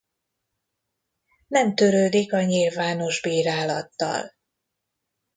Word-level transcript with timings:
Nem 1.47 1.75
törődik 1.75 2.33
a 2.33 2.41
nyilvános 2.41 3.21
bírálattal. 3.21 4.31